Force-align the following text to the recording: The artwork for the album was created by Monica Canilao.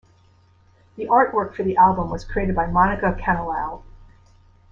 The 0.95 1.05
artwork 1.05 1.53
for 1.55 1.61
the 1.61 1.77
album 1.77 2.09
was 2.09 2.25
created 2.25 2.55
by 2.55 2.65
Monica 2.65 3.13
Canilao. 3.21 3.83